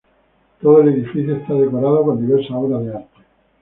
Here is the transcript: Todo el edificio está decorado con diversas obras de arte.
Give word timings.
Todo 0.59 0.81
el 0.81 0.87
edificio 0.95 1.35
está 1.35 1.53
decorado 1.53 2.03
con 2.03 2.25
diversas 2.25 2.53
obras 2.57 2.83
de 2.85 2.95
arte. 2.95 3.09